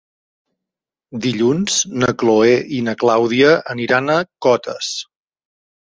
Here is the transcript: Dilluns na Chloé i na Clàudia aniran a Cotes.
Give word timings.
Dilluns 1.25 1.77
na 2.05 2.11
Chloé 2.23 2.57
i 2.81 2.83
na 2.91 2.97
Clàudia 3.05 3.55
aniran 3.79 4.15
a 4.19 4.21
Cotes. 4.49 4.93